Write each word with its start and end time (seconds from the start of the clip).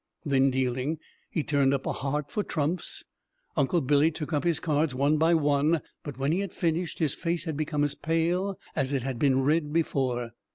Then 0.25 0.49
dealing, 0.49 0.97
he 1.29 1.43
turned 1.43 1.75
up 1.75 1.85
a 1.85 1.93
heart 1.93 2.31
for 2.31 2.41
trumps. 2.41 3.03
Uncle 3.55 3.81
Billy 3.81 4.09
took 4.09 4.33
up 4.33 4.43
his 4.43 4.59
cards 4.59 4.95
one 4.95 5.19
by 5.19 5.35
one, 5.35 5.79
but 6.03 6.17
when 6.17 6.31
he 6.31 6.39
had 6.39 6.53
finished 6.53 6.97
his 6.97 7.13
face 7.13 7.43
had 7.43 7.55
become 7.55 7.83
as 7.83 7.93
pale 7.93 8.57
as 8.75 8.93
it 8.93 9.03
had 9.03 9.19
been 9.19 9.43
red 9.43 9.71
before. 9.71 10.31